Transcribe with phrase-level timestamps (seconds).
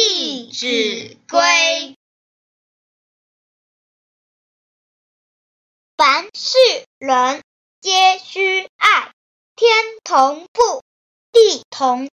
[0.00, 1.96] 弟子规
[5.96, 6.56] 凡是
[7.00, 7.42] 人
[7.80, 9.12] 皆须爱。
[9.56, 9.68] 天
[10.04, 10.82] 同覆
[11.32, 12.08] 地同